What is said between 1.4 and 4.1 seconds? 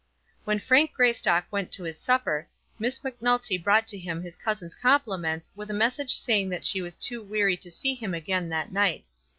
went to his supper, Miss Macnulty brought to